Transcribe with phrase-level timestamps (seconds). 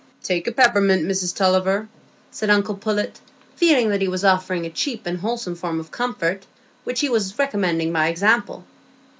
[0.23, 1.87] "Take a peppermint, Mrs Tulliver,"
[2.31, 3.19] said uncle Pullet,
[3.55, 6.47] feeling that he was offering a cheap and wholesome form of comfort,
[6.83, 8.65] which he was recommending by example.